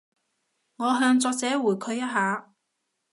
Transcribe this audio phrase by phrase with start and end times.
[0.77, 2.53] 我向作者回饋一下